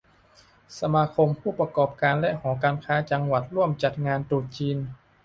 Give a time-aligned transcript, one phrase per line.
[0.79, 4.77] สมาคมผู้ประกอบการและหอการค้าจังหวัดร่วมจัดงานตรุษจีน